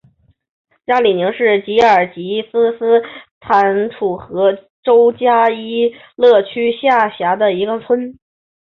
[0.87, 3.03] 加里宁是吉尔吉斯斯
[3.39, 8.17] 坦楚河州加依勒区下辖的一个村。